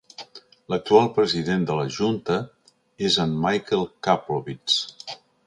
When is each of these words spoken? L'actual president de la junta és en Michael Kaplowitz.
L'actual 0.73 1.09
president 1.17 1.67
de 1.71 1.75
la 1.79 1.83
junta 1.97 2.39
és 3.11 3.19
en 3.27 3.37
Michael 3.45 3.87
Kaplowitz. 4.09 4.81